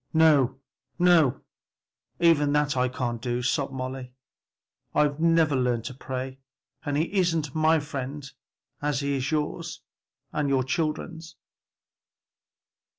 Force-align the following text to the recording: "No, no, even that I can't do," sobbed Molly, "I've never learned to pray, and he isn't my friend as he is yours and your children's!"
"No, 0.15 0.59
no, 0.97 1.41
even 2.19 2.53
that 2.53 2.75
I 2.75 2.89
can't 2.89 3.21
do," 3.21 3.43
sobbed 3.43 3.71
Molly, 3.71 4.13
"I've 4.95 5.19
never 5.19 5.55
learned 5.55 5.85
to 5.85 5.93
pray, 5.93 6.39
and 6.83 6.97
he 6.97 7.03
isn't 7.13 7.53
my 7.53 7.79
friend 7.79 8.27
as 8.81 9.01
he 9.01 9.13
is 9.17 9.29
yours 9.29 9.81
and 10.33 10.49
your 10.49 10.63
children's!" 10.63 11.35